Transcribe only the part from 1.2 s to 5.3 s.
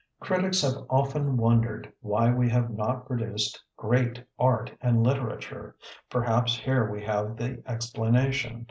wondered why we have not produced "great" art and lit